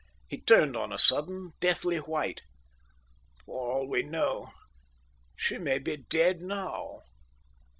[0.29, 2.41] He turned on a sudden deathly white.
[3.45, 4.51] "For all we know
[5.35, 7.01] she may be dead now."